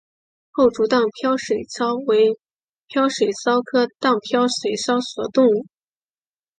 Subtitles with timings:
[0.49, 2.31] 厚足荡镖水蚤为
[2.87, 5.67] 镖水蚤科荡镖水蚤属的动物。